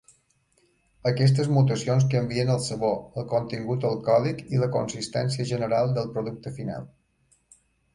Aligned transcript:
Aquestes 1.09 1.51
mutacions 1.57 2.07
canvien 2.15 2.51
el 2.55 2.59
sabor, 2.69 2.97
el 3.23 3.29
contingut 3.37 3.87
alcohòlic 3.93 4.45
i 4.57 4.65
la 4.67 4.73
consistència 4.81 5.51
general 5.55 5.99
del 6.01 6.15
producte 6.19 6.61
final. 6.61 6.95